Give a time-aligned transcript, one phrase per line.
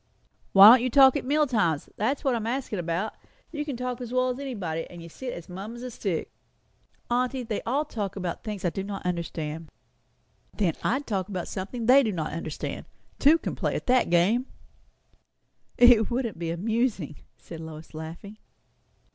[0.53, 1.87] "Why don't you talk at meal times?
[1.95, 3.13] that's what I am askin' about.
[3.51, 6.31] You can talk as well as anybody; and you sit as mum as a stick."
[7.11, 9.69] "Aunty, they all talk about things I do not understand."
[10.55, 12.87] "Then I'd talk of something they don't understand.
[13.19, 14.47] Two can play at that game."
[15.77, 18.37] "It wouldn't be amusing," said Lois, laughing.